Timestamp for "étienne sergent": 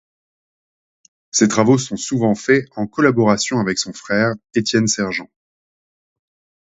4.55-5.29